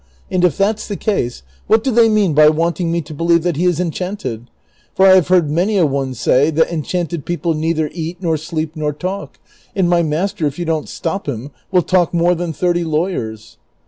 And 0.31 0.43
if 0.43 0.57
that's 0.57 0.87
the 0.87 0.95
case, 0.97 1.43
what 1.67 1.83
do 1.83 1.91
they 1.91 2.09
mean 2.09 2.33
by 2.33 2.49
wanting 2.49 2.91
me 2.91 3.01
to 3.03 3.13
believe 3.13 3.43
that 3.43 3.55
he 3.55 3.65
is 3.65 3.79
en 3.79 3.91
chanted? 3.91 4.47
For 4.95 5.05
I 5.05 5.13
have 5.13 5.27
heard 5.27 5.47
many 5.51 5.77
a 5.77 5.85
one 5.85 6.15
say 6.15 6.49
that 6.49 6.73
enchanted 6.73 7.23
people 7.23 7.53
neither 7.53 7.87
eat, 7.93 8.17
nor 8.19 8.35
sleep, 8.35 8.75
nor 8.75 8.93
talk; 8.93 9.37
and 9.75 9.87
my 9.87 10.01
master, 10.01 10.47
if 10.47 10.57
yon 10.57 10.65
don't 10.65 10.89
stop 10.89 11.27
him, 11.29 11.51
will 11.71 11.83
talk 11.83 12.15
more 12.15 12.33
than 12.33 12.51
thirty 12.51 12.83
lawyers." 12.83 13.57